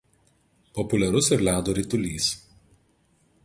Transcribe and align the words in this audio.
Populiarus 0.77 1.29
ir 1.37 1.45
ledo 1.49 1.77
ritulys. 1.81 2.31